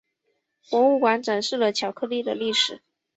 [0.67, 2.81] 博物馆展示了巧克力的历史。